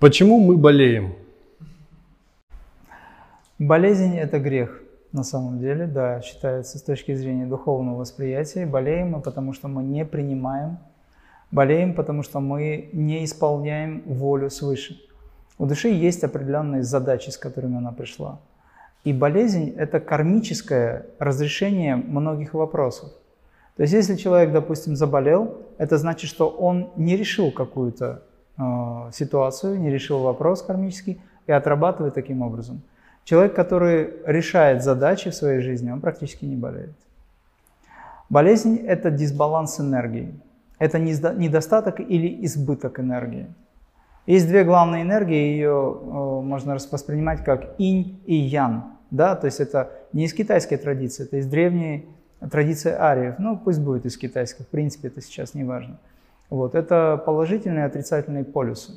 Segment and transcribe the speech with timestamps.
[0.00, 1.12] Почему мы болеем?
[3.58, 8.64] Болезнь– это грех на самом деле, да, считается с точки зрения духовного восприятия.
[8.64, 10.78] Болеем мы, потому что мы не принимаем,
[11.50, 14.98] болеем, потому что мы не исполняем волю свыше.
[15.58, 18.38] У души есть определенные задачи, с которыми она пришла.
[19.04, 23.10] И болезнь– это кармическое разрешение многих вопросов.
[23.76, 28.22] То есть если человек, допустим, заболел, это значит, что он не решил какую-то
[29.12, 32.82] ситуацию, не решил вопрос кармический и отрабатывает таким образом.
[33.24, 36.94] Человек, который решает задачи в своей жизни, он практически не болеет.
[38.28, 40.32] Болезнь– это дисбаланс энергии.
[40.78, 43.46] Это недостаток или избыток энергии.
[44.26, 48.84] Есть две главные энергии, ее э, можно воспринимать как инь и ян.
[49.10, 49.34] Да?
[49.34, 52.06] То есть это не из китайской традиции, это из древней
[52.50, 53.34] традиции ариев.
[53.38, 55.98] Ну, пусть будет из китайской, в принципе, это сейчас не важно.
[56.50, 56.74] Вот.
[56.74, 58.92] Это положительные и отрицательные полюсы.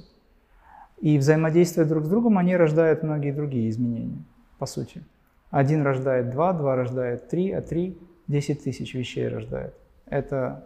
[1.00, 4.24] И взаимодействуя друг с другом, они рождают многие другие изменения,
[4.58, 5.04] по сути.
[5.52, 9.76] Один рождает два, два рождает три, а три– десять тысяч вещей рождает.
[10.06, 10.66] Это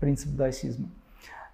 [0.00, 0.88] принцип даосизма.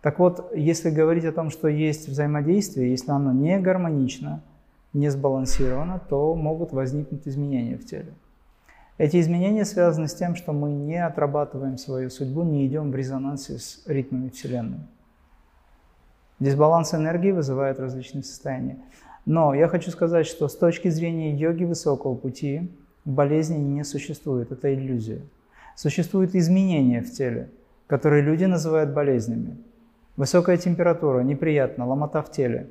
[0.03, 4.42] Так вот, если говорить о том, что есть взаимодействие, если оно не гармонично,
[4.92, 8.13] не сбалансировано, то могут возникнуть изменения в теле.
[8.99, 13.59] Эти изменения связаны с тем, что мы не отрабатываем свою судьбу, не идем в резонансе
[13.59, 14.81] с ритмами Вселенной.
[16.41, 18.77] Дисбаланс энергии вызывает различные состояния.
[19.25, 22.73] Но я хочу сказать, что с точки зрения йоги высокого пути
[23.05, 25.21] болезни не существует, это иллюзия.
[25.77, 27.51] Существуют изменения в теле,
[27.87, 29.59] которые люди называют болезнями.
[30.17, 32.69] Высокая температура, неприятно, ломота в теле.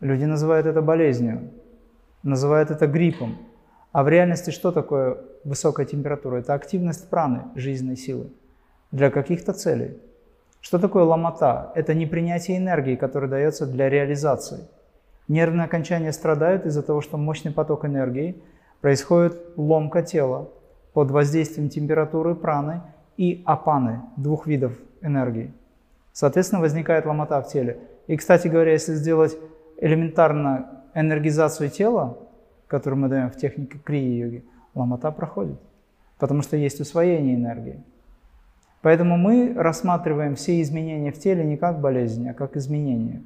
[0.00, 1.52] Люди называют это болезнью,
[2.24, 3.36] называют это гриппом.
[3.96, 6.36] А в реальности что такое высокая температура?
[6.36, 8.26] Это активность праны, жизненной силы,
[8.90, 9.96] для каких-то целей.
[10.60, 11.72] Что такое ломота?
[11.74, 14.68] Это непринятие энергии, которая дается для реализации.
[15.28, 18.42] Нервные окончания страдают из-за того, что мощный поток энергии,
[18.82, 20.50] происходит ломка тела
[20.92, 22.82] под воздействием температуры праны
[23.16, 25.54] и апаны, двух видов энергии.
[26.12, 27.78] Соответственно, возникает ломота в теле.
[28.08, 29.38] И, кстати говоря, если сделать
[29.78, 32.18] элементарно энергизацию тела,
[32.68, 34.44] которую мы даем в технике крии-йоги,
[34.74, 35.58] ломота проходит,
[36.18, 37.82] потому что есть усвоение энергии.
[38.82, 43.22] Поэтому мы рассматриваем все изменения в теле не как болезнь, а как изменения.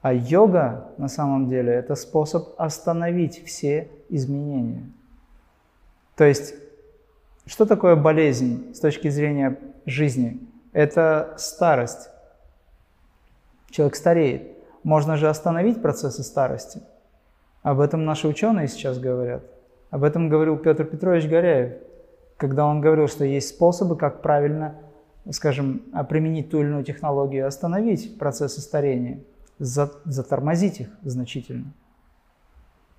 [0.00, 4.84] А йога на самом деле это способ остановить все изменения.
[6.16, 6.54] То есть,
[7.46, 10.40] что такое болезнь с точки зрения жизни?
[10.72, 12.08] это старость.
[13.70, 14.56] Человек стареет.
[14.82, 16.82] Можно же остановить процессы старости.
[17.62, 19.44] Об этом наши ученые сейчас говорят.
[19.90, 21.74] Об этом говорил Петр Петрович Горяев,
[22.36, 24.74] когда он говорил, что есть способы, как правильно,
[25.30, 29.20] скажем, применить ту или иную технологию, остановить процессы старения,
[29.58, 31.72] затормозить их значительно.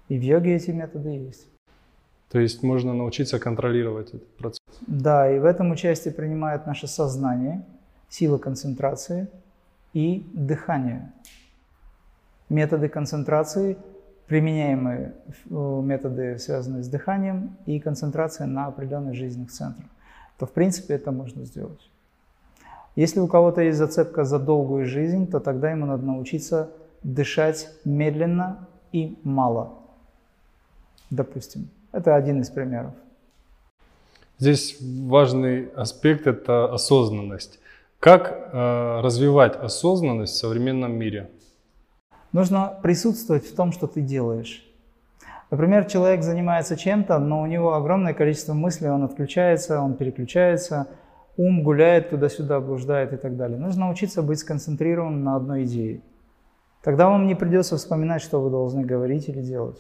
[0.08, 1.48] И в йоге эти методы есть.
[2.30, 4.60] То есть можно научиться контролировать этот процесс.
[4.88, 7.64] Да, и в этом участие принимает наше сознание,
[8.10, 9.28] сила концентрации
[9.94, 11.12] и дыхание.
[12.50, 13.78] Методы концентрации,
[14.34, 15.14] применяемые
[15.52, 19.86] э, методы, связанные с дыханием и концентрацией на определенных жизненных центрах,
[20.40, 21.92] то в принципе это можно сделать.
[22.96, 26.72] Если у кого-то есть зацепка за долгую жизнь, то тогда ему надо научиться
[27.04, 29.74] дышать медленно и мало,
[31.12, 31.70] допустим.
[31.92, 32.94] Это один из примеров.
[34.40, 37.60] Здесь важный аспект– это осознанность.
[38.00, 41.30] Как э, развивать осознанность в современном мире?
[42.34, 44.68] Нужно присутствовать в том, что ты делаешь.
[45.52, 50.88] Например, человек занимается чем-то, но у него огромное количество мыслей, он отключается, он переключается,
[51.38, 53.60] ум гуляет туда-сюда, блуждает и так далее.
[53.60, 56.02] Нужно научиться быть сконцентрированным на одной идее.
[56.82, 59.78] Тогда вам не придется вспоминать, что вы должны говорить или делать.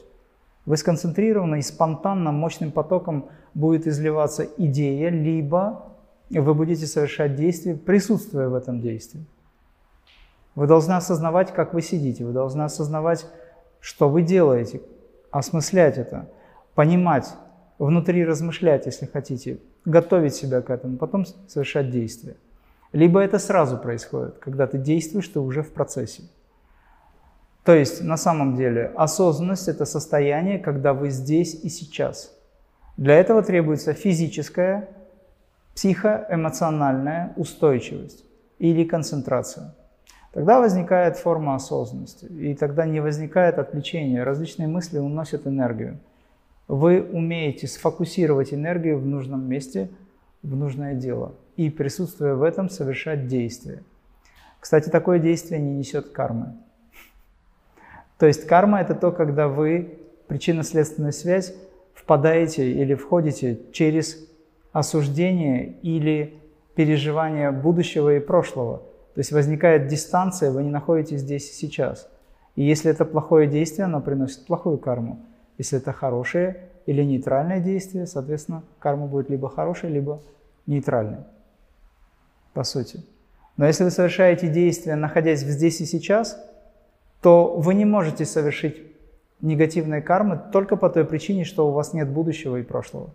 [0.68, 5.96] Вы сконцентрированы и спонтанно, мощным потоком будет изливаться идея, либо
[6.30, 9.26] вы будете совершать действие, присутствуя в этом действии.
[10.56, 13.26] Вы должны осознавать, как вы сидите, вы должны осознавать,
[13.80, 14.82] что вы делаете,
[15.32, 16.30] осмыслять это,
[16.76, 17.34] понимать,
[17.80, 22.36] внутри размышлять, если хотите, готовить себя к этому, потом совершать действие.
[22.92, 26.24] Либо это сразу происходит, когда ты действуешь, ты уже в процессе.
[27.64, 32.32] То есть на самом деле осознанность– это состояние, когда вы здесь и сейчас.
[32.98, 34.90] Для этого требуется физическая,
[35.74, 38.24] психоэмоциональная устойчивость
[38.60, 39.74] или концентрация.
[40.34, 44.24] Тогда возникает форма осознанности, и тогда не возникает отвлечения.
[44.24, 46.00] Различные мысли уносят энергию.
[46.68, 49.90] Вы умеете сфокусировать энергию в нужном месте,
[50.42, 53.84] в нужное дело, и присутствуя в этом совершать действие.
[54.60, 56.56] Кстати, такое действие не несет кармы.
[58.18, 61.54] То есть карма– это то, когда вы причинно-следственную связь
[61.94, 64.18] впадаете или входите через
[64.72, 66.34] осуждение или
[66.74, 68.82] переживание будущего и прошлого.
[69.14, 72.10] То есть возникает дистанция, вы не находитесь здесь и сейчас.
[72.56, 75.20] И если это плохое действие, оно приносит плохую карму.
[75.58, 80.22] Если это хорошее или нейтральное действие, соответственно, карма будет либо хорошей, либо
[80.66, 81.20] нейтральной,
[82.54, 83.04] по сути.
[83.58, 86.38] Но если вы совершаете действия, находясь здесь и сейчас,
[87.22, 88.82] то вы не можете совершить
[89.42, 93.12] негативной кармы только по той причине, что у вас нет будущего и прошлого.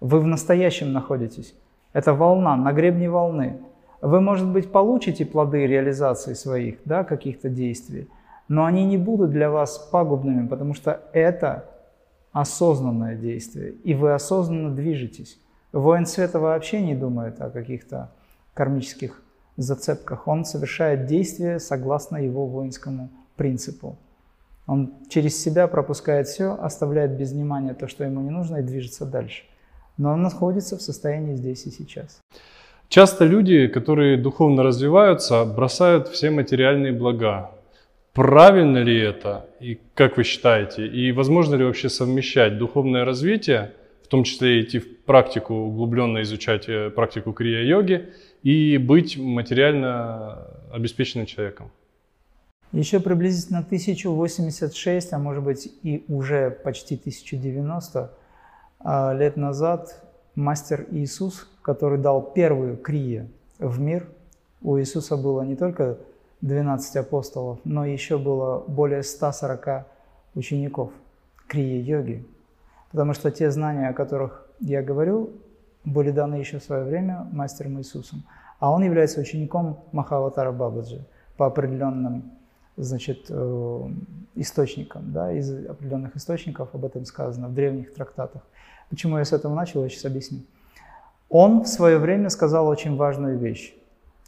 [0.00, 1.54] Вы в настоящем находитесь.
[1.92, 3.60] Это волна, на гребне волны.
[4.04, 8.06] Вы, может быть, получите плоды реализации своих да, каких-то действий,
[8.48, 11.64] но они не будут для вас пагубными, потому что это
[12.30, 15.40] осознанное действие, и вы осознанно движетесь.
[15.72, 18.12] Воин света вообще не думает о каких-то
[18.52, 19.22] кармических
[19.56, 20.28] зацепках.
[20.28, 23.96] Он совершает действия согласно его воинскому принципу.
[24.66, 29.06] Он через себя пропускает все, оставляет без внимания то, что ему не нужно, и движется
[29.06, 29.44] дальше.
[29.96, 32.20] Но он находится в состоянии здесь и сейчас.
[32.88, 37.50] Часто люди, которые духовно развиваются, бросают все материальные блага.
[38.12, 39.46] Правильно ли это?
[39.60, 40.86] И как вы считаете?
[40.86, 43.72] И возможно ли вообще совмещать духовное развитие,
[44.04, 48.10] в том числе идти в практику, углубленно изучать э, практику крия-йоги,
[48.44, 51.72] и быть материально обеспеченным человеком?
[52.74, 58.10] Еще приблизительно 1086, а может быть и уже почти 1090
[58.80, 60.02] а, лет назад
[60.34, 63.26] мастер Иисус, который дал первую крия
[63.58, 64.06] в мир,
[64.62, 65.96] у Иисуса было не только
[66.42, 69.86] 12 апостолов, но еще было более 140
[70.34, 70.92] учеников
[71.48, 72.26] крия йоги.
[72.90, 75.30] Потому что те знания, о которых я говорю,
[75.86, 78.24] были даны еще в свое время мастером Иисусом.
[78.58, 81.02] А он является учеником Махаватара Бабаджи
[81.38, 82.30] по определенным
[82.76, 83.88] значит, э,
[84.34, 88.42] источникам, да, из определенных источников об этом сказано в древних трактатах.
[88.90, 90.40] Почему я с этого начал, я сейчас объясню.
[91.28, 93.74] Он в свое время сказал очень важную вещь.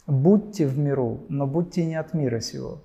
[0.07, 2.79] Будьте в миру, но будьте не от мира сего.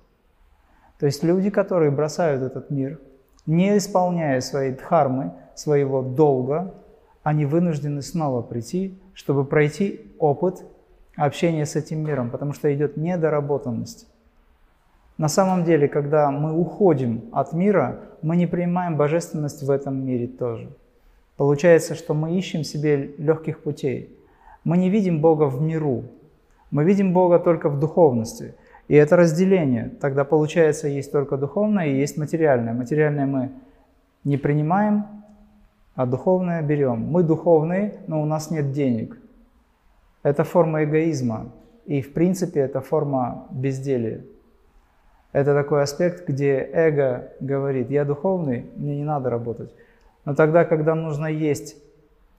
[0.99, 2.99] То есть люди, которые бросают этот мир,
[3.45, 6.73] не исполняя своей дхармы, своего долга,
[7.23, 10.63] они вынуждены снова прийти, чтобы пройти опыт
[11.15, 14.07] общения с этим миром, потому что идет недоработанность.
[15.17, 20.27] На самом деле, когда мы уходим от мира, мы не принимаем божественность в этом мире
[20.27, 20.69] тоже.
[21.43, 24.17] Получается, что мы ищем себе легких путей.
[24.63, 26.05] Мы не видим Бога в миру,
[26.71, 28.55] мы видим Бога только в духовности.
[28.87, 29.91] И это разделение.
[29.99, 32.71] Тогда получается, есть только духовное и есть материальное.
[32.71, 33.51] Материальное мы
[34.23, 35.03] не принимаем,
[35.95, 37.11] а духовное берем.
[37.11, 39.17] Мы духовные, но у нас нет денег.
[40.23, 41.51] Это форма эгоизма.
[41.85, 44.21] И в принципе это форма безделия.
[45.33, 49.73] Это такой аспект, где эго говорит, я духовный, мне не надо работать.
[50.25, 51.75] Но тогда, когда нужно есть,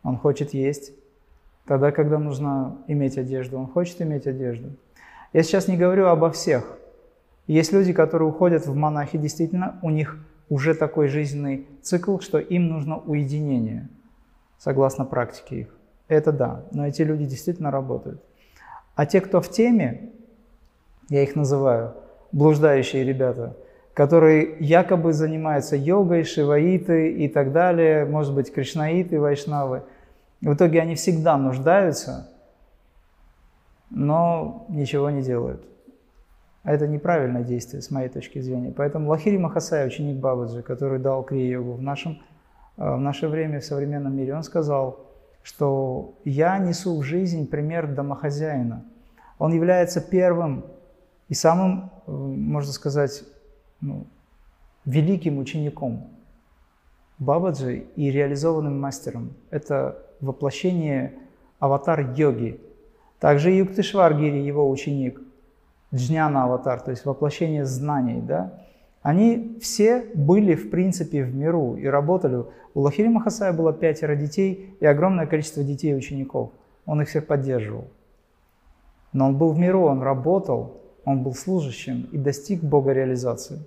[0.03, 0.93] он хочет есть.
[1.67, 4.77] Тогда, когда нужно иметь одежду, он хочет иметь одежду.
[5.33, 6.79] Я сейчас не говорю обо всех.
[7.47, 12.69] Есть люди, которые уходят в монахи, действительно, у них уже такой жизненный цикл, что им
[12.69, 13.89] нужно уединение,
[14.59, 15.77] согласно практике их.
[16.09, 18.23] Это да, но эти люди действительно работают.
[18.95, 20.11] А те, кто в теме,
[21.09, 21.95] я их называю,
[22.33, 23.57] блуждающие ребята,
[23.95, 29.85] которые якобы занимаются йогой, шиваиты и так далее, может быть, кришнаиты, вайшнавы.
[30.41, 32.29] В итоге они всегда нуждаются,
[33.91, 35.65] но ничего не делают.
[36.65, 38.73] Это неправильное действие с моей точки зрения.
[38.77, 42.21] Поэтому Лахири Махасай, ученик Бабаджи, который дал крия-йогу в, нашем,
[42.77, 45.07] э, в наше время, в современном мире, он сказал,
[45.43, 48.83] что я несу в жизнь пример домохозяина.
[49.39, 50.65] Он является первым
[51.29, 53.25] и самым, э, можно сказать,
[53.81, 54.07] ну,
[54.85, 56.09] великим учеником
[57.19, 59.35] Бабаджи и реализованным мастером.
[59.51, 61.15] Это воплощение
[61.61, 62.61] аватар-йоги.
[63.21, 65.21] Также Юктишваргири, его ученик,
[65.95, 68.65] Джняна аватар, то есть воплощение знаний, да,
[69.03, 72.45] они все были, в принципе, в миру и работали.
[72.73, 76.53] У Лахири Махасая было пятеро детей и огромное количество детей и учеников.
[76.87, 77.85] Он их всех поддерживал.
[79.13, 83.61] Но он был в миру, он работал, он был служащим и достиг Бога реализации.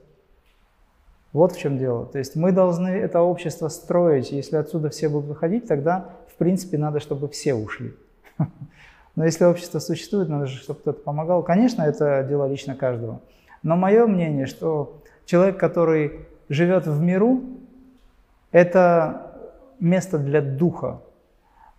[1.34, 2.06] Вот в чем дело.
[2.06, 4.32] То есть мы должны это общество строить.
[4.32, 7.94] Если отсюда все будут выходить, тогда, в принципе, надо, чтобы все ушли.
[9.16, 11.44] Но если общество существует, надо же, чтобы кто-то помогал.
[11.44, 13.22] Конечно, это дело лично каждого.
[13.62, 17.42] Но мое мнение, что человек, который живет в миру,
[18.52, 19.34] это
[19.80, 21.02] место для духа.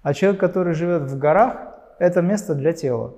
[0.02, 3.14] А человек, который живет в горах, это место для тела.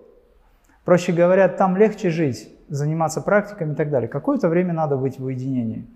[0.84, 4.08] Проще говоря, там легче жить, заниматься практиками и так далее.
[4.08, 5.86] Какое-то время надо быть в уединении.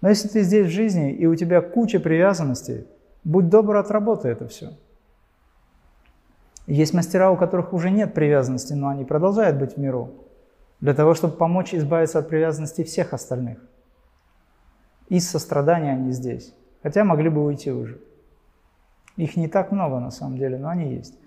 [0.00, 2.86] Но если ты здесь в жизни, и у тебя куча привязанностей,
[3.22, 4.72] будь добр, отработай это все.
[6.66, 10.14] Есть мастера, у которых уже нет привязанности, но они продолжают быть в миру,
[10.80, 13.58] для того, чтобы помочь избавиться от привязанности всех остальных.
[15.08, 18.00] Из сострадания они здесь, хотя могли бы уйти уже.
[19.16, 21.18] Их не так много на самом деле, но они есть.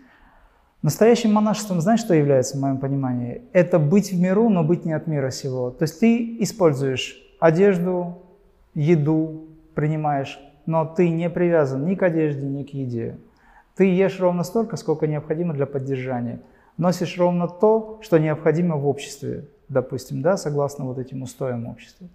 [0.84, 3.42] Настоящим монашеством, знаешь, что является в моем понимании?
[3.52, 5.72] Это быть в миру, но быть не от мира сего.
[5.72, 8.22] То есть ты используешь одежду,
[8.76, 13.18] еду, принимаешь, но ты не привязан ни к одежде, ни к еде.
[13.76, 16.42] Ты ешь ровно столько, сколько необходимо для поддержания.
[16.78, 22.08] Носишь ровно то, что необходимо в обществе, допустим, да, согласно вот этим устоям общества.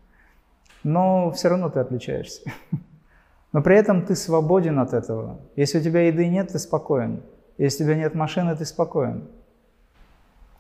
[0.85, 2.42] Но все равно ты отличаешься.
[3.52, 5.40] Но при этом ты свободен от этого.
[5.57, 7.23] Если у тебя еды нет, ты спокоен.
[7.59, 9.28] Если у тебя нет машины, ты спокоен.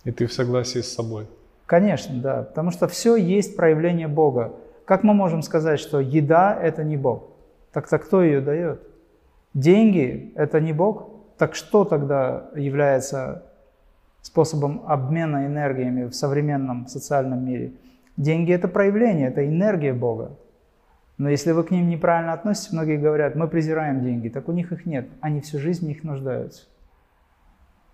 [0.04, 1.26] И ты в согласии с собой.
[1.66, 2.42] Конечно, да.
[2.42, 4.52] Потому что все есть проявление Бога.
[4.84, 7.30] Как мы можем сказать, что еда– это не Бог?
[7.72, 8.80] Так-то кто ее дает?
[9.54, 11.08] Деньги– это не Бог?
[11.38, 13.44] Так что тогда является
[14.20, 17.72] способом обмена энергиями в современном социальном мире?
[18.16, 20.36] Деньги– это проявление, это энергия Бога.
[21.16, 24.72] Но если вы к ним неправильно относитесь, многие говорят, мы презираем деньги, так у них
[24.72, 26.64] их нет, они всю жизнь в них нуждаются.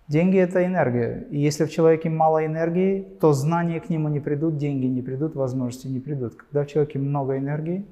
[0.09, 1.27] Деньги– это энергия.
[1.29, 5.35] И если в человеке мало энергии, то знания к нему не придут, деньги не придут,
[5.35, 6.33] возможности не придут.
[6.33, 7.85] Когда в человеке много энергии,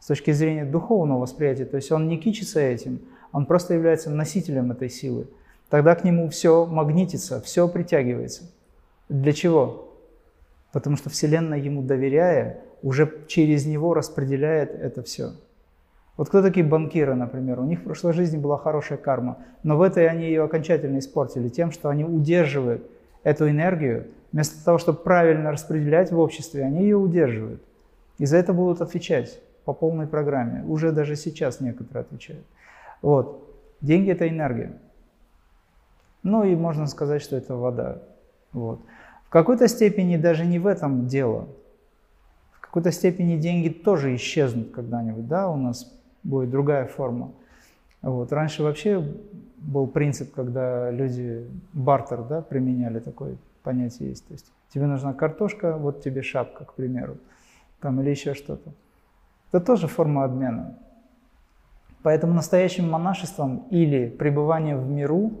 [0.00, 4.72] с точки зрения духовного восприятия, то есть он не кичится этим, он просто является носителем
[4.72, 5.28] этой силы,
[5.68, 8.50] тогда к нему все магнитится, все притягивается.
[9.10, 9.92] Для чего?
[10.72, 15.32] Потому что Вселенная ему доверяя, уже через него распределяет это все.
[16.18, 17.60] Вот кто такие банкиры, например?
[17.60, 21.48] У них в прошлой жизни была хорошая карма, но в этой они ее окончательно испортили
[21.48, 22.82] тем, что они удерживают
[23.22, 27.62] эту энергию, вместо того, чтобы правильно распределять в обществе, они ее удерживают.
[28.18, 30.64] И за это будут отвечать по полной программе.
[30.64, 32.44] Уже даже сейчас некоторые отвечают.
[33.00, 33.48] Вот.
[33.80, 34.72] Деньги– это энергия.
[36.24, 38.02] Ну и можно сказать, что это вода.
[38.52, 38.80] Вот.
[39.26, 41.46] В какой-то степени даже не в этом дело.
[42.50, 47.32] В какой-то степени деньги тоже исчезнут когда-нибудь, да, у нас будет другая форма.
[48.02, 48.32] Вот.
[48.32, 49.04] Раньше вообще
[49.58, 54.26] был принцип, когда люди бартер да, применяли такое понятие есть.
[54.26, 57.16] То есть тебе нужна картошка, вот тебе шапка, к примеру,
[57.80, 58.72] там, или еще что-то.
[59.50, 60.76] Это тоже форма обмена.
[62.02, 65.32] Поэтому настоящим монашеством или пребыванием в миру,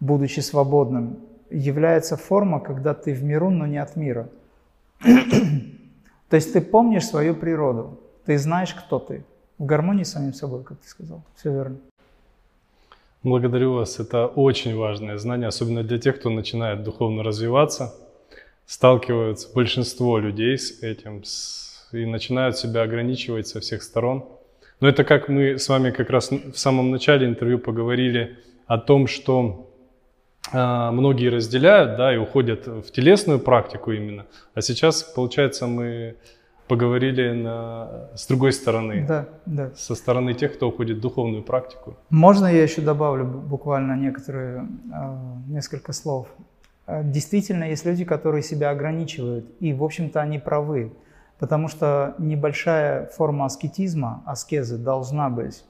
[0.00, 1.18] будучи свободным,
[1.50, 4.28] является форма, когда ты в миру, но не от мира.
[5.02, 9.24] То есть ты помнишь свою природу, ты знаешь, кто ты,
[9.60, 11.22] в гармонии с самим собой, как ты сказал.
[11.36, 11.76] Все верно.
[13.22, 14.00] Благодарю вас.
[14.00, 17.94] Это очень важное знание, особенно для тех, кто начинает духовно развиваться.
[18.64, 21.22] Сталкиваются большинство людей с этим
[21.92, 24.24] и начинают себя ограничивать со всех сторон.
[24.80, 29.06] Но это как мы с вами как раз в самом начале интервью поговорили о том,
[29.06, 29.70] что
[30.52, 34.24] а, многие разделяют, да, и уходят в телесную практику именно.
[34.54, 36.16] А сейчас, получается, мы
[36.70, 39.70] поговорили на, с другой стороны, да, да.
[39.74, 41.96] со стороны тех, кто уходит в духовную практику.
[42.10, 46.28] Можно я еще добавлю буквально некоторые, а, несколько слов?
[46.86, 50.92] А, действительно, есть люди, которые себя ограничивают, и, в общем-то, они правы,
[51.40, 55.64] потому что небольшая форма аскетизма, аскезы должна быть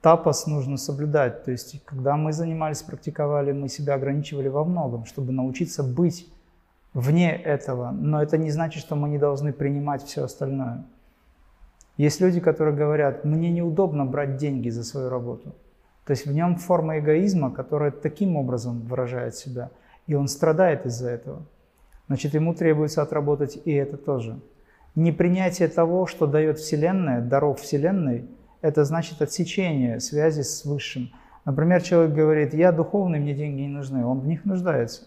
[0.00, 1.44] тапос нужно соблюдать.
[1.44, 6.26] То есть, когда мы занимались, практиковали, мы себя ограничивали во многом, чтобы научиться быть
[6.98, 7.90] вне этого.
[7.92, 10.84] Но это не значит, что мы не должны принимать все остальное.
[11.96, 15.54] Есть люди, которые говорят, мне неудобно брать деньги за свою работу.
[16.04, 19.70] То есть в нем форма эгоизма, которая таким образом выражает себя,
[20.06, 21.42] и он страдает из-за этого.
[22.06, 24.40] Значит, ему требуется отработать и это тоже.
[24.94, 28.26] Непринятие того, что дает Вселенная, даров Вселенной–
[28.62, 31.10] это значит отсечение связи с Высшим.
[31.44, 35.02] Например, человек говорит, я духовный, мне деньги не нужны, он в них нуждается.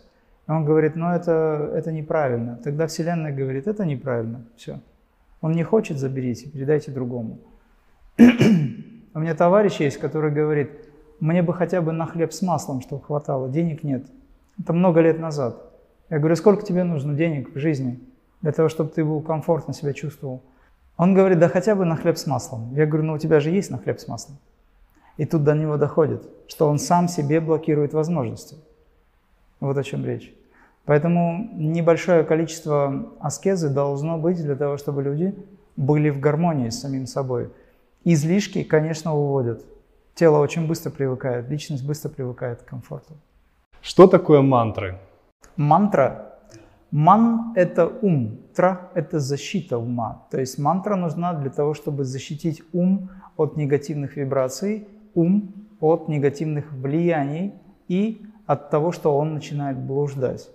[0.48, 2.60] И он говорит, ну это, это неправильно.
[2.63, 4.79] Тогда Вселенная говорит, это неправильно, все.
[5.41, 7.39] Он не хочет, заберите, передайте другому.
[8.17, 10.71] У меня товарищ есть, который говорит,
[11.19, 14.05] мне бы хотя бы на хлеб с маслом, чтобы хватало, денег нет.
[14.60, 15.71] Это много лет назад.
[16.10, 18.00] Я говорю, сколько тебе нужно денег в жизни
[18.41, 20.41] для того, чтобы ты был комфортно себя чувствовал?
[20.98, 22.74] Он говорит, да хотя бы на хлеб с маслом.
[22.75, 24.38] Я говорю, ну у тебя же есть на хлеб с маслом.
[25.17, 28.57] И тут до него доходит, что он сам себе блокирует возможности.
[29.62, 30.34] Вот о чем речь.
[30.84, 35.34] Поэтому небольшое количество аскезы должно быть для того, чтобы люди
[35.77, 37.50] были в гармонии с самим собой.
[38.03, 39.63] Излишки, конечно, уводят.
[40.15, 43.13] Тело очень быстро привыкает, личность быстро привыкает к комфорту.
[43.82, 45.00] Что такое мантры?
[45.56, 46.32] Мантра
[46.91, 50.25] Ман– это ум, тра– это защита ума.
[50.30, 56.74] То есть мантра нужна для того, чтобы защитить ум от негативных вибраций, ум от негативных
[56.74, 57.53] влияний
[57.88, 60.50] и от того, что он начинает блуждать.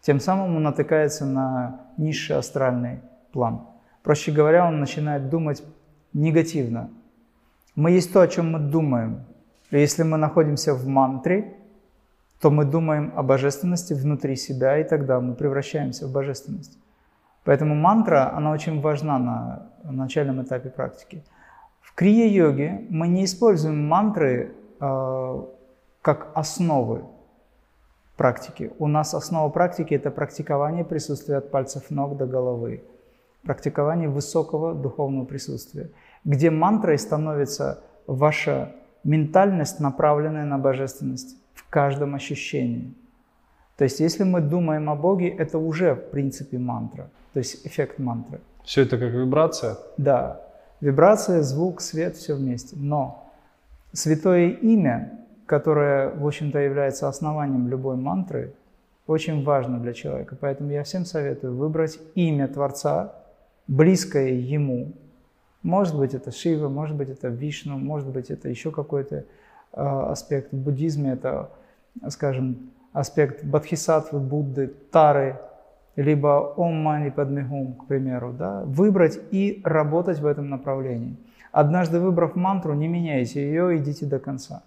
[0.00, 3.00] Тем самым он натыкается на низший астральный
[3.32, 3.66] план.
[4.02, 5.62] Проще говоря, он начинает думать
[6.14, 6.88] негативно.
[7.74, 9.26] Мы есть то, о чем мы думаем.
[9.70, 11.54] И если мы находимся в мантре,
[12.40, 16.78] то мы думаем о божественности внутри себя, и тогда мы превращаемся в божественность.
[17.44, 21.22] Поэтому мантра, она очень важна на начальном этапе практики.
[21.82, 25.42] В крия-йоге мы не используем мантры э,
[26.00, 27.04] как основы
[28.18, 28.72] практики.
[28.78, 32.82] У нас основа практики– это практикование присутствия от пальцев ног до головы,
[33.44, 35.90] практикование высокого духовного присутствия,
[36.24, 38.72] где мантрой становится ваша
[39.04, 42.92] ментальность, направленная на божественность в каждом ощущении.
[43.76, 48.00] То есть, если мы думаем о Боге, это уже в принципе мантра, то есть эффект
[48.00, 48.40] мантры.
[48.64, 49.76] Все это как вибрация?
[49.96, 50.40] Да.
[50.80, 52.76] Вибрация, звук, свет, все вместе.
[52.76, 53.30] Но
[53.92, 58.52] святое имя, которое, в общем-то, является основанием любой мантры,
[59.08, 60.36] очень важно для человека.
[60.40, 63.14] Поэтому я всем советую выбрать имя Творца,
[63.66, 64.92] близкое ему.
[65.62, 69.24] Может быть, это Шива, может быть, это Вишну, может быть, это еще какой-то
[69.72, 70.52] Э, аспект.
[70.52, 71.50] В буддизме это,
[72.08, 75.38] скажем, аспект Бодхисаттвы, Будды, Тары,
[75.96, 78.32] либо Ом Мани Падмегум, к примеру.
[78.32, 78.62] Да?
[78.64, 81.16] Выбрать и работать в этом направлении.
[81.52, 84.62] Однажды выбрав мантру, не меняйте ее, идите до конца.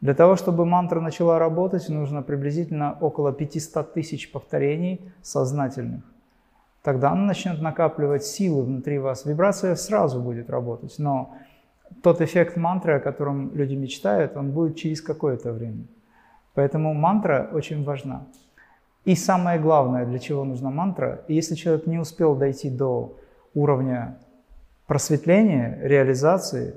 [0.00, 6.04] Для того, чтобы мантра начала работать, нужно приблизительно около 500 тысяч повторений сознательных.
[6.82, 9.24] Тогда она начнет накапливать силы внутри вас.
[9.26, 11.34] Вибрация сразу будет работать, но
[12.02, 15.84] тот эффект мантры, о котором люди мечтают, он будет через какое-то время.
[16.54, 18.26] Поэтому мантра очень важна.
[19.04, 23.16] И самое главное, для чего нужна мантра, если человек не успел дойти до
[23.54, 24.18] уровня
[24.86, 26.74] просветления, реализации,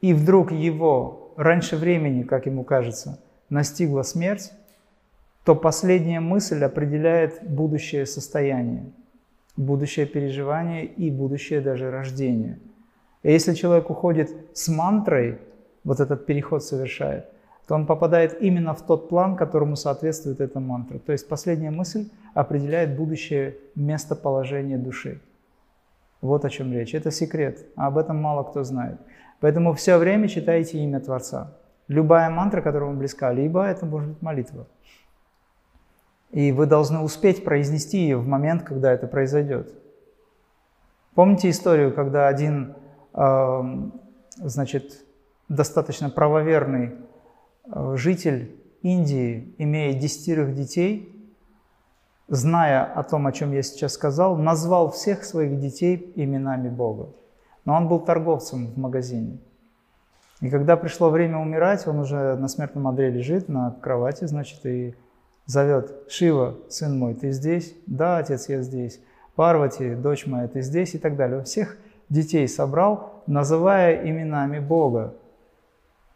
[0.00, 4.52] и вдруг его раньше времени, как ему кажется, настигла смерть,
[5.44, 8.84] то последняя мысль определяет будущее состояние,
[9.56, 12.58] будущее переживание и будущее даже рождение–
[13.24, 15.38] и если человек уходит с мантрой,
[15.82, 17.26] вот этот переход совершает,
[17.66, 20.98] то он попадает именно в тот план, которому соответствует эта мантра.
[20.98, 25.22] То есть последняя мысль определяет будущее местоположение души.
[26.20, 26.94] Вот о чем речь.
[26.94, 28.98] Это секрет, а об этом мало кто знает.
[29.44, 31.52] Поэтому все время читайте имя Творца.
[31.86, 34.66] Любая мантра, которая вам близка, либо это может быть молитва.
[36.30, 39.74] И вы должны успеть произнести ее в момент, когда это произойдет.
[41.14, 42.74] Помните историю, когда один
[43.12, 45.04] значит,
[45.50, 46.94] достаточно правоверный
[47.66, 51.14] э, житель Индии, имея десятерых детей,
[52.28, 57.10] зная о том, о чем я сейчас сказал, назвал всех своих детей именами Бога.
[57.64, 59.38] Но он был торговцем в магазине.
[60.40, 64.94] И когда пришло время умирать, он уже на смертном одре лежит на кровати, значит, и
[65.46, 69.00] зовет «Шива, сын мой, ты здесь?» «Да, отец, я здесь».
[69.36, 71.40] «Парвати, дочь моя, ты здесь?» и так далее.
[71.40, 71.76] У всех
[72.08, 75.14] детей собрал, называя именами Бога.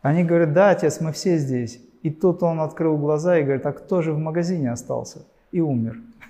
[0.03, 1.81] Они говорят, да, отец, мы все здесь.
[2.03, 5.27] И тут он открыл глаза и говорит, а кто же в магазине остался?
[5.51, 5.99] И умер.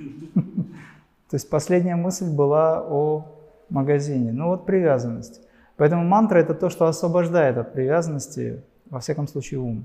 [1.30, 3.37] То есть последняя мысль была о
[3.70, 4.32] магазине.
[4.32, 5.40] Ну вот привязанность.
[5.76, 9.84] Поэтому мантра это то, что освобождает от привязанности, во всяком случае, ум.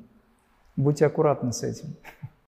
[0.75, 1.95] Будьте аккуратны с этим.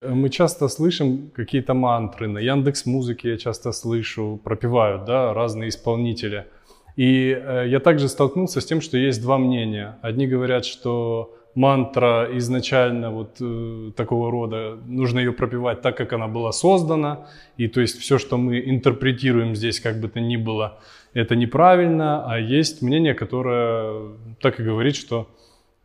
[0.02, 2.28] Мы часто слышим какие-то мантры.
[2.28, 6.46] На Яндекс Музыке я часто слышу, пропевают да, разные исполнители–
[6.98, 9.96] и э, я также столкнулся с тем, что есть два мнения.
[10.02, 16.26] Одни говорят, что мантра изначально вот э, такого рода, нужно ее пропивать так, как она
[16.26, 20.80] была создана, и то есть все, что мы интерпретируем здесь, как бы то ни было,
[21.14, 25.28] это неправильно, а есть мнение, которое так и говорит, что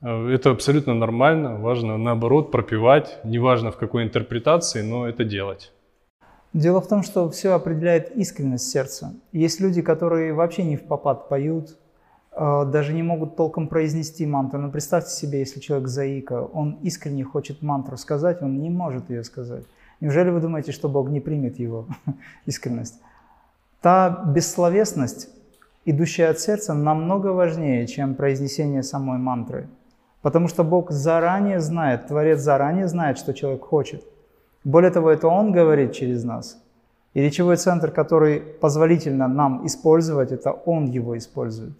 [0.02, 5.72] э, это абсолютно нормально, важно наоборот пропивать, неважно в какой интерпретации, но это делать.
[6.54, 9.16] Дело в том, что все определяет искренность сердца.
[9.32, 11.78] Есть люди, которые вообще не в попад поют,
[12.32, 14.60] э, даже не могут толком произнести мантру.
[14.60, 19.24] Но представьте себе, если человек заика, он искренне хочет мантру сказать, он не может ее
[19.24, 19.64] сказать.
[20.00, 21.88] Неужели вы думаете, что Бог не примет его
[22.46, 23.02] искренность?
[23.84, 25.28] Та бессловесность,
[25.84, 29.68] идущая от сердца, намного важнее, чем произнесение самой мантры.
[30.22, 34.02] Потому что Бог заранее знает, Творец заранее знает, что человек хочет.
[34.64, 36.64] Более того, это Он говорит через нас.
[37.14, 41.78] И речевой центр, который позволительно нам использовать, это Он его использует.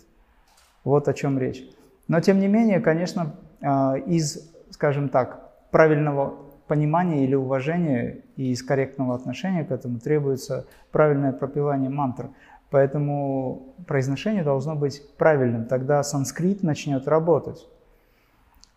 [0.84, 1.64] Вот о чем речь.
[2.10, 6.34] Но тем не менее, конечно, а, из, скажем так, правильного
[6.74, 12.30] понимания или уважения и из корректного отношения к этому требуется правильное пропевание мантр.
[12.72, 17.68] Поэтому произношение должно быть правильным, тогда санскрит начнет работать.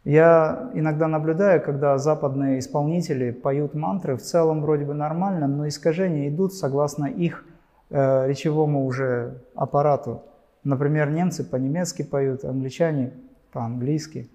[0.05, 6.29] Я иногда наблюдаю, когда западные исполнители поют мантры, в целом вроде бы нормально, но искажения
[6.29, 7.47] идут согласно их
[7.89, 10.21] э, речевому уже аппарату.
[10.65, 13.15] Например, немцы по-немецки поют, англичане
[13.53, 14.29] по-английски.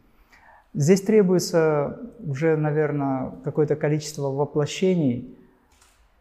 [0.73, 5.37] Здесь требуется уже, наверное, какое-то количество воплощений,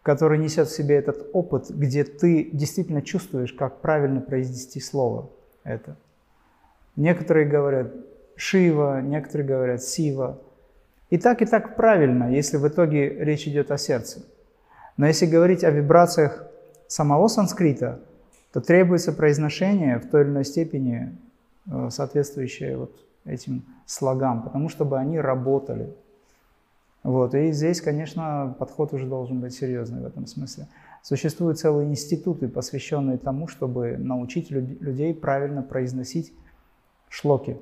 [0.03, 5.31] которое несет в себе этот опыт, где ты действительно чувствуешь, как правильно произнести слово
[5.63, 5.97] это.
[6.97, 7.93] Некоторые говорят,
[8.35, 10.39] Шива, некоторые говорят Сива.
[11.11, 14.23] И так, и так правильно, если в итоге речь идет о сердце.
[14.97, 16.45] Но если говорить о вибрациях
[16.89, 18.01] самого санскрита,
[18.53, 21.17] то требуется произношение в той или иной степени,
[21.71, 22.93] э, соответствующее вот
[23.25, 25.95] этим слогам, потому чтобы они работали.
[27.03, 27.35] Вот.
[27.35, 30.69] И здесь, конечно, подход уже должен быть серьезный в этом смысле.
[31.03, 36.33] Существуют целые институты, посвященные тому, чтобы научить людей правильно произносить
[37.09, 37.59] шлоки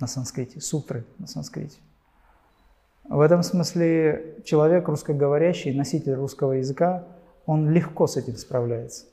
[0.00, 1.78] на санскрите, сутры на санскрите.
[3.08, 7.04] В этом смысле человек русскоговорящий, носитель русского языка,
[7.46, 9.04] он легко с этим справляется.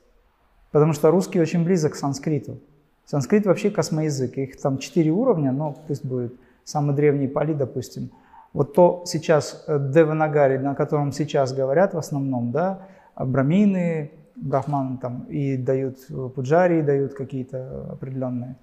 [0.72, 2.58] Потому что русский очень близок к санскриту.
[3.06, 4.36] Санскрит вообще космоязык.
[4.38, 8.10] Их там четыре уровня, но пусть будет самый древний пали, допустим.
[8.52, 12.86] Вот то сейчас э, Деванагари, на котором сейчас говорят в основном, да,
[13.16, 18.56] брамины, брахманы там и дают э, пуджари, дают какие-то определенные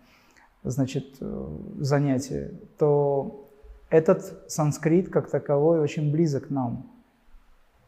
[0.63, 1.47] значит, э,
[1.79, 3.49] занятия, то
[3.89, 6.87] этот санскрит как таковой очень близок нам.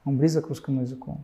[0.06, 1.20] Он близок к русскому языку.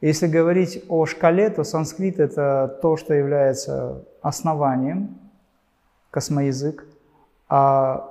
[0.00, 5.18] Если говорить о шкале, то санскрит– это то, что является основанием,
[6.10, 6.86] космоязык,
[7.48, 8.08] а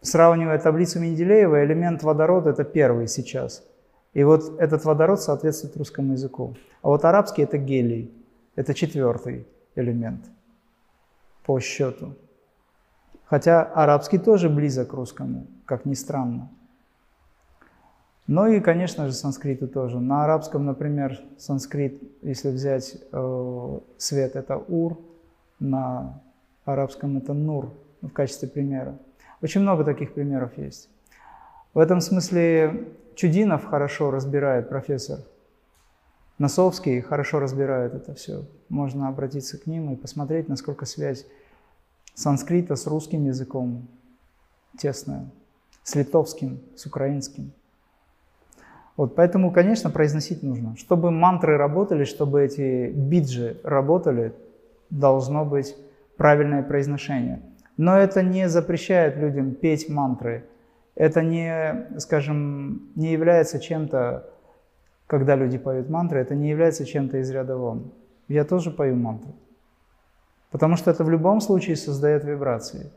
[0.00, 3.62] сравнивая таблицу Менделеева, элемент водорода– это первый сейчас.
[4.12, 6.56] И вот этот водород соответствует русскому языку.
[6.82, 8.12] А вот арабский– это гелий,
[8.56, 10.24] это четвертый элемент–
[11.44, 12.14] по счету.
[13.24, 16.48] Хотя арабский тоже близок к русскому, как ни странно.
[18.30, 19.98] Ну и, конечно же, санскриту тоже.
[19.98, 25.00] На арабском, например, санскрит, если взять э, свет, это ур,
[25.58, 26.22] на
[26.64, 28.96] арабском это нур, в качестве примера.
[29.42, 30.88] Очень много таких примеров есть.
[31.74, 35.18] В этом смысле Чудинов хорошо разбирает, профессор.
[36.38, 38.44] Носовский хорошо разбирает это все.
[38.68, 41.26] Можно обратиться к ним и посмотреть, насколько связь
[42.14, 43.88] санскрита с русским языком
[44.78, 45.28] тесная,
[45.82, 47.50] с литовским, с украинским.
[49.00, 50.76] Вот, поэтому, конечно, произносить нужно.
[50.76, 54.34] Чтобы мантры работали, чтобы эти биджи работали,
[54.90, 55.74] должно быть
[56.18, 57.40] правильное произношение.
[57.78, 60.44] Но это не запрещает людям петь мантры.
[60.96, 64.28] Это не, скажем, не является чем-то
[65.06, 67.92] когда люди поют мантры, это не является чем-то из ряда вон.
[68.28, 69.32] Я тоже пою мантры.
[70.50, 72.92] Потому что это в любом случае создает вибрации.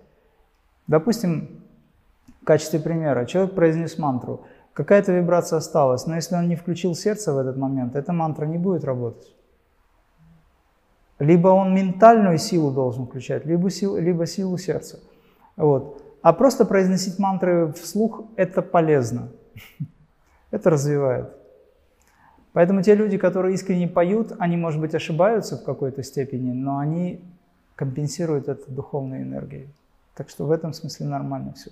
[0.86, 1.64] Допустим,
[2.42, 7.34] в качестве примера, человек произнес мантру, какая-то вибрация осталась, но если он не включил сердце
[7.34, 9.36] в этот момент, эта мантра не будет работать.
[11.20, 15.00] Либо он ментальную силу должен включать, либо силу, либо силу сердца.
[15.56, 16.02] Вот.
[16.22, 19.30] А просто произносить мантры вслух– это полезно.
[20.52, 21.34] Это развивает.
[22.54, 27.26] Поэтому те люди, которые искренне поют, они, может быть, ошибаются в какой-то степени, но они
[27.76, 29.68] компенсируют это духовной энергией.
[30.16, 31.72] Так что в этом смысле нормально все.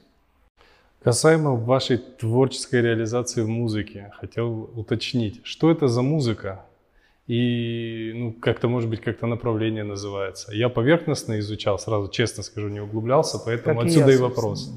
[1.03, 6.65] Касаемо вашей творческой реализации в музыке, хотел уточнить, что это за музыка?
[7.27, 10.53] И ну, как-то, может быть, как-то направление называется.
[10.53, 14.73] Я поверхностно изучал, сразу честно скажу, не углублялся, поэтому как отсюда и, я, и вопрос.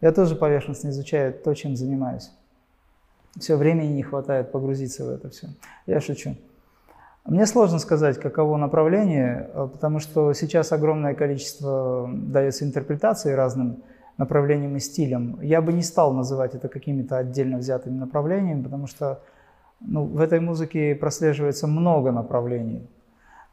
[0.00, 2.30] Я тоже поверхностно изучаю то, чем занимаюсь
[3.38, 5.48] все времени не хватает погрузиться в это все.
[5.86, 6.36] Я шучу.
[7.24, 13.82] Мне сложно сказать, каково направление, э, потому что сейчас огромное количество дается интерпретаций разным
[14.16, 15.38] направлениям и стилям.
[15.42, 19.20] Я бы не стал называть это какими-то отдельно взятыми направлениями, потому что
[19.80, 22.88] ну, в этой музыке прослеживается много направлений.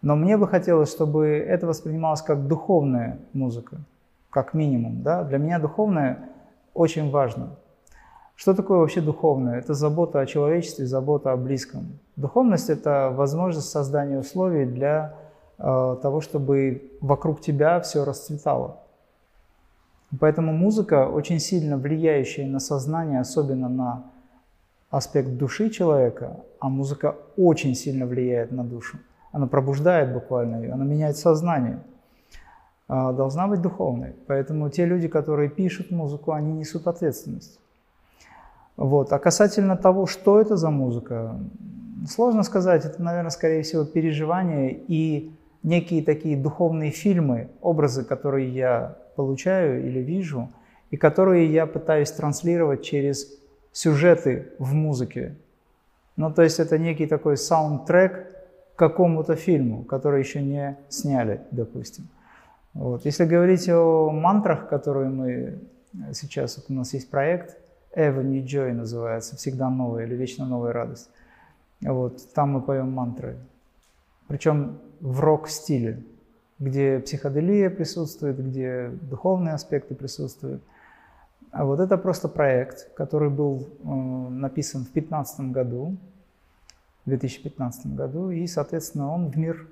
[0.02, 3.78] Но мне бы хотелось, чтобы это воспринималось как духовная музыка,
[4.30, 5.04] как минимум.
[5.04, 5.24] Да?
[5.24, 6.30] Для меня духовное
[6.74, 7.50] очень важно.
[8.36, 9.60] Что такое вообще духовное?
[9.60, 12.00] Это забота о человечестве, забота о близком.
[12.16, 15.16] Духовность– это возможность создания условий для
[15.60, 18.80] э, того, чтобы вокруг тебя все расцветало.
[20.20, 24.04] Поэтому музыка, очень сильно влияющая на сознание, особенно на
[24.90, 28.98] аспект души человека, а музыка очень сильно влияет на душу.
[29.32, 31.80] Она пробуждает буквально ее, она меняет сознание.
[32.90, 34.16] Э, должна быть духовной.
[34.28, 37.58] Поэтому те люди, которые пишут музыку, они несут ответственность.
[38.76, 39.14] Вот.
[39.14, 41.40] А касательно того, что это за музыка,
[42.10, 42.84] сложно сказать.
[42.84, 45.32] Это, наверное, скорее всего, переживания и
[45.64, 50.50] некие такие духовные фильмы, образы, которые я получаю или вижу,
[50.90, 53.28] и которые я пытаюсь транслировать через
[53.72, 55.36] сюжеты в музыке.
[56.18, 58.36] Ну, то есть это некий такой саундтрек
[58.76, 62.08] к какому-то фильму, который еще не сняли, допустим.
[62.74, 63.06] Вот.
[63.06, 65.60] Если говорить о мантрах, которые мы
[66.14, 67.58] сейчас, вот у нас есть проект,
[67.96, 71.10] Ever New Joy называется, всегда новая или вечно новая радость.
[71.82, 73.38] Вот, там мы поем мантры.
[74.28, 76.04] Причем в рок-стиле,
[76.60, 80.64] где психоделия присутствует, где духовные аспекты присутствуют.
[81.52, 85.98] А вот это просто проект, который был э, написан в 2015 году,
[87.06, 89.68] в 2015 году, и, соответственно, он в мир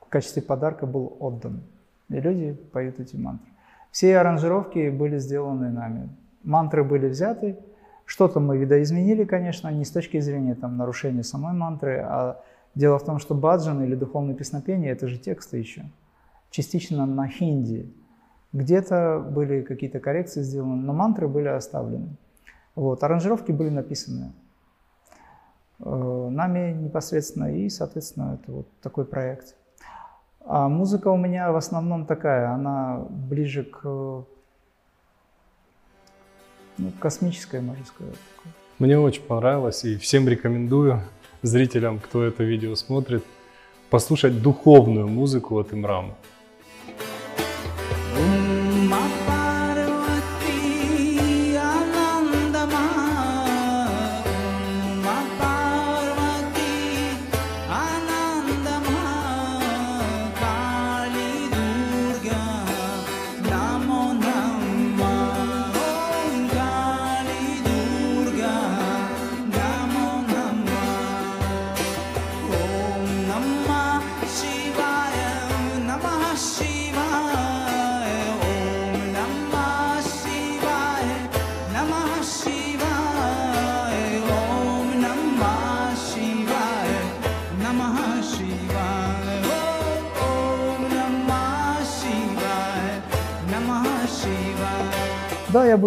[0.00, 1.62] в качестве подарка был отдан.
[2.10, 3.48] И люди поют эти мантры.
[3.90, 6.08] Все аранжировки были сделаны нами.
[6.44, 7.56] Мантры были взяты,
[8.04, 12.42] что-то мы видоизменили, конечно, не с точки зрения там, нарушения самой мантры, а
[12.74, 15.84] дело в том, что баджан или духовное песнопение– это же тексты еще,
[16.50, 17.92] частично на хинди.
[18.52, 22.16] Где-то были какие-то коррекции сделаны, но мантры были оставлены.
[22.74, 24.32] Вот, аранжировки были написаны
[25.80, 29.54] э, нами непосредственно, и, соответственно, это вот такой проект.
[30.44, 34.24] А музыка у меня в основном такая, она ближе к
[36.78, 38.16] ну, космическая, можно сказать.
[38.78, 41.00] Мне очень понравилось и всем рекомендую
[41.42, 43.24] зрителям, кто это видео смотрит,
[43.90, 46.16] послушать духовную музыку от Имрама.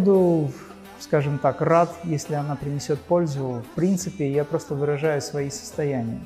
[0.06, 0.52] Буду,
[1.00, 3.64] скажем так, рад, если она принесет пользу.
[3.72, 6.20] В принципе, я просто выражаю свои состояния,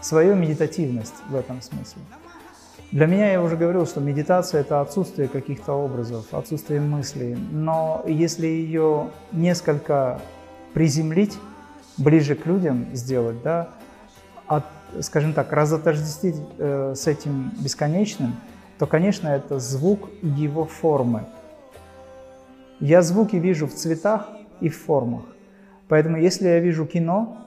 [0.00, 2.02] свою медитативность в этом смысле.
[2.92, 7.36] Для меня, я уже говорил, что медитация– это отсутствие каких-то образов, отсутствие мыслей.
[7.50, 10.20] Но если ее несколько
[10.74, 11.36] приземлить,
[11.96, 13.70] ближе к людям сделать, да,
[14.46, 14.64] от,
[15.00, 18.36] скажем так, разотождествить э, с этим бесконечным,
[18.78, 21.24] то, конечно, это звук его формы–
[22.84, 24.28] я звуки вижу в цветах
[24.60, 25.22] и в формах.
[25.88, 27.38] Поэтому если я вижу кино,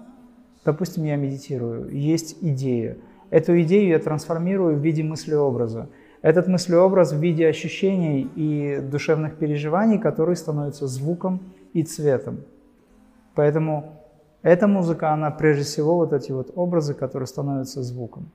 [0.66, 2.98] допустим, я медитирую, есть идея.
[3.30, 5.90] Эту идею я трансформирую в виде мыслеобраза.
[6.24, 11.40] Этот мыслеобраз в виде ощущений и душевных переживаний, которые становятся звуком
[11.74, 12.40] и цветом.
[13.36, 14.02] Поэтому
[14.42, 18.32] эта музыка, она прежде всего вот эти вот образы, которые становятся звуком.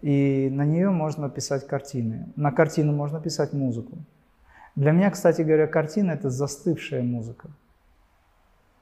[0.00, 2.28] И на нее можно писать картины.
[2.36, 3.98] На картину можно писать музыку.
[4.80, 7.50] Для меня, кстати говоря, картина– это застывшая музыка,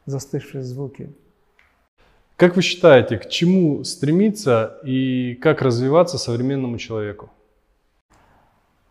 [0.06, 1.12] застывшие звуки.
[2.36, 7.30] Как вы считаете, к чему стремиться и как развиваться современному человеку?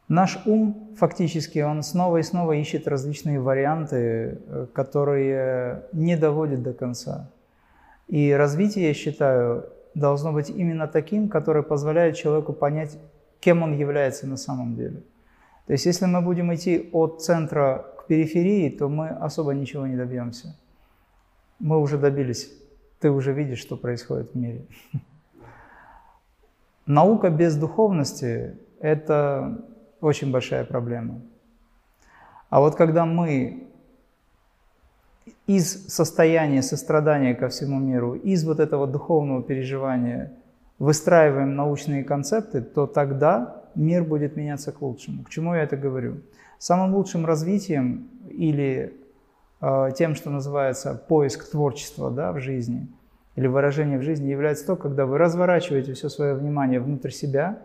[0.10, 6.74] Наш ум, фактически, он снова и снова ищет различные варианты, э, которые не доводят до
[6.74, 7.30] конца.
[8.10, 9.64] И развитие, я считаю,
[9.96, 12.98] должно быть именно таким, которое позволяет человеку понять,
[13.40, 15.04] кем он является на самом деле–
[15.68, 19.98] то есть если мы будем идти от центра к периферии, то мы особо ничего не
[19.98, 20.56] добьемся.
[21.60, 22.50] Мы уже добились.
[23.00, 24.66] Ты уже видишь, что происходит в мире.
[26.86, 29.62] Наука без духовности– это
[30.00, 31.20] очень большая проблема.
[32.50, 33.68] А вот когда мы
[35.48, 40.32] из состояния сострадания ко всему миру, из вот этого духовного переживания
[40.80, 45.24] выстраиваем научные концепты, то тогда мир будет меняться к лучшему.
[45.24, 46.22] К чему я это говорю?
[46.60, 48.94] Самым лучшим развитием или
[49.62, 52.88] э, тем, что называется поиск творчества да, в жизни
[53.36, 57.60] или выражение в жизни, является то, когда вы разворачиваете все свое внимание внутрь себя,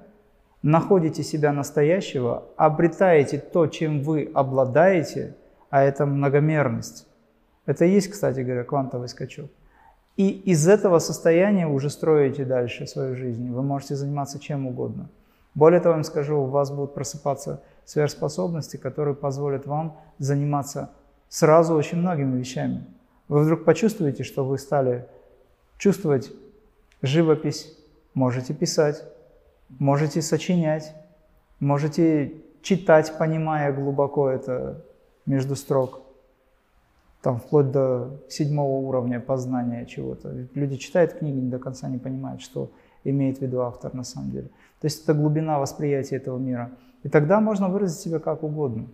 [0.63, 5.35] находите себя настоящего, обретаете то, чем вы обладаете,
[5.71, 7.07] а это многомерность.
[7.65, 9.51] Это и есть, кстати говоря, квантовый скачок.
[10.17, 13.51] И из этого состояния уже строите дальше свою жизнь.
[13.51, 15.09] Вы можете заниматься чем угодно.
[15.55, 20.91] Более того, я вам скажу, у вас будут просыпаться сверхспособности, которые позволят вам заниматься
[21.29, 22.87] сразу очень многими вещами.
[23.29, 25.07] Вы вдруг почувствуете, что вы стали
[25.79, 26.31] чувствовать
[27.03, 27.77] живопись,
[28.15, 29.05] можете писать,
[29.79, 30.95] можете сочинять,
[31.61, 34.85] можете читать, понимая глубоко это
[35.27, 36.03] между строк,
[37.23, 40.49] там вплоть до седьмого уровня познания чего-то.
[40.55, 42.71] Люди читают книги, не до конца не понимают, что
[43.05, 44.49] имеет в виду автор на самом деле.
[44.81, 46.71] То есть это глубина восприятия этого мира.
[47.03, 48.87] И тогда можно выразить себя как угодно.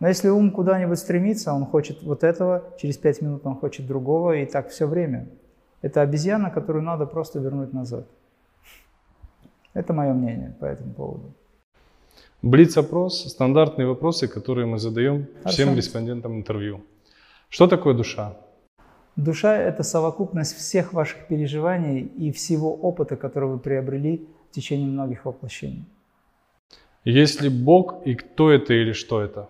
[0.00, 4.36] Но если ум куда-нибудь стремится, он хочет вот этого, через пять минут он хочет другого,
[4.36, 5.28] и так все время.
[5.82, 8.06] Это обезьяна, которую надо просто вернуть назад.
[9.74, 11.32] Это мое мнение по этому поводу.
[12.42, 15.54] Блиц-опрос– стандартные вопросы, которые мы задаем Хорошо.
[15.54, 16.80] всем респондентам интервью.
[17.50, 18.36] Что такое душа?
[19.20, 25.26] Душа– это совокупность всех ваших переживаний и всего опыта, который вы приобрели в течение многих
[25.26, 25.84] воплощений.
[27.04, 29.48] Есть ли Бог и кто это или что это?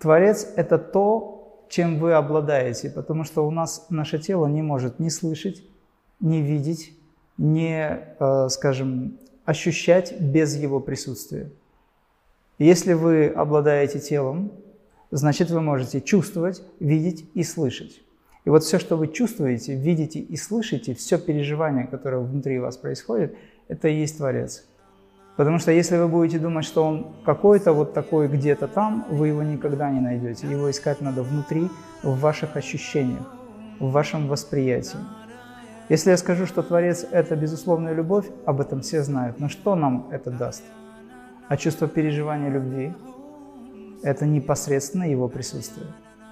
[0.00, 5.10] Творец– это то, чем вы обладаете, потому что у нас наше тело не может ни
[5.10, 5.62] слышать,
[6.18, 6.92] ни видеть,
[7.38, 11.52] не, э, скажем, ощущать без его присутствия.
[12.58, 14.50] Если вы обладаете телом,
[15.12, 18.03] значит вы можете чувствовать, видеть и слышать.
[18.44, 23.36] И вот все, что вы чувствуете, видите и слышите, все переживание, которое внутри вас происходит,
[23.68, 24.66] это и есть Творец.
[25.36, 29.42] Потому что если вы будете думать, что он какой-то вот такой где-то там, вы его
[29.42, 30.46] никогда не найдете.
[30.46, 31.68] Его искать надо внутри,
[32.02, 33.26] в ваших ощущениях,
[33.80, 34.98] в вашем восприятии.
[35.88, 39.40] Если я скажу, что Творец– это безусловная любовь, об этом все знают.
[39.40, 40.62] Но что нам это даст?
[41.48, 42.92] А чувство переживания любви–
[44.02, 45.86] это непосредственно его присутствие.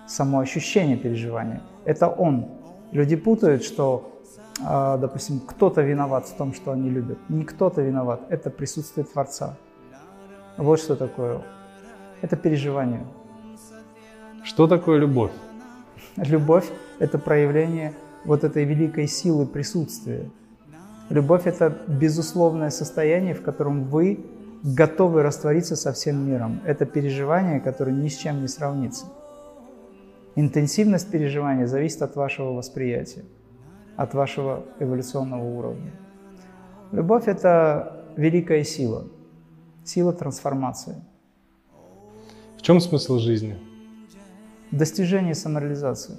[0.06, 2.48] Само ощущение переживания– это он.
[2.92, 4.12] Люди путают, что
[4.60, 7.18] а, допустим, кто-то виноват в том, что они любят.
[7.28, 9.56] Не кто-то виноват, это присутствие Творца.
[10.56, 11.40] Вот что такое.
[12.20, 13.04] Это переживание.
[14.44, 15.32] Что такое любовь?
[16.16, 20.30] Любовь– это проявление вот этой великой силы присутствия.
[21.08, 24.24] Любовь– это безусловное состояние, в котором вы
[24.62, 26.60] готовы раствориться со всем миром.
[26.64, 29.06] Это переживание, которое ни с чем не сравнится.
[30.34, 33.24] Интенсивность переживания зависит от вашего восприятия
[33.96, 35.92] от вашего эволюционного уровня.
[36.92, 39.06] Любовь– это великая сила,
[39.84, 40.96] сила трансформации.
[42.56, 43.58] В чем смысл жизни?
[44.70, 46.16] В достижении самореализации,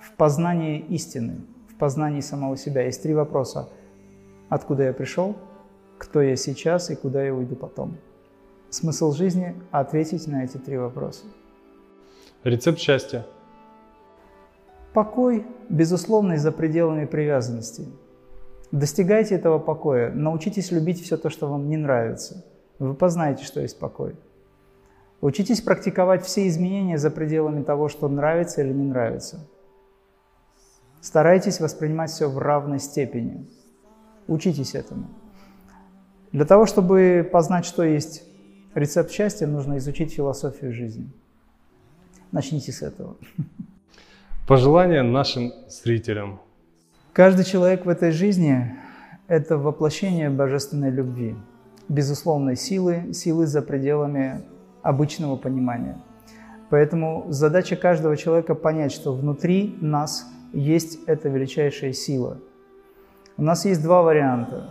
[0.00, 2.82] в познании истины, в познании самого себя.
[2.82, 3.68] Есть три вопроса.
[4.48, 5.36] Откуда я пришел,
[5.98, 7.96] кто я сейчас и куда я уйду потом.
[8.70, 11.24] Смысл жизни– ответить на эти три вопроса.
[12.44, 13.26] Рецепт счастья–
[14.92, 17.86] Покой, безусловный, за пределами привязанности.
[18.72, 22.44] Достигайте этого покоя, научитесь любить все то, что вам не нравится.
[22.78, 24.16] Вы познаете, что есть покой.
[25.20, 29.46] Учитесь практиковать все изменения за пределами того, что нравится или не нравится.
[31.00, 33.46] Старайтесь воспринимать все в равной степени.
[34.26, 35.08] Учитесь этому.
[36.32, 38.24] Для того, чтобы познать, что есть
[38.74, 41.10] рецепт счастья, нужно изучить философию жизни.
[42.30, 43.16] Начните с этого.
[44.46, 46.40] Пожелания нашим зрителям.
[47.12, 48.76] Каждый человек в этой жизни–
[49.28, 51.36] это воплощение божественной любви,
[51.88, 54.42] безусловной силы, силы за пределами
[54.82, 55.96] обычного понимания.
[56.70, 62.38] Поэтому задача каждого человека понять, что внутри нас есть эта величайшая сила.
[63.36, 64.70] У нас есть два варианта.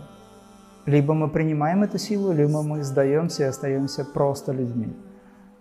[0.84, 4.94] Либо мы принимаем эту силу, либо мы сдаемся и остаемся просто людьми.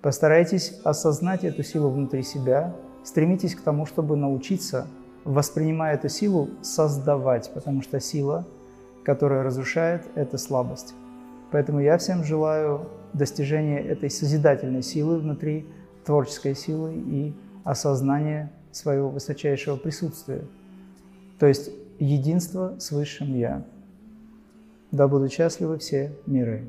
[0.02, 4.88] Постарайтесь осознать эту силу внутри себя– Стремитесь к тому, чтобы научиться,
[5.24, 8.48] воспринимая эту силу, создавать, потому что сила,
[9.04, 10.94] которая разрушает, это слабость.
[11.52, 15.68] Поэтому я всем желаю достижения этой созидательной силы внутри,
[16.06, 17.34] творческой силы и
[17.64, 20.44] осознания своего высочайшего присутствия.
[21.40, 23.66] То есть единство с Высшим Я.
[24.92, 26.68] Да будут счастливы все миры.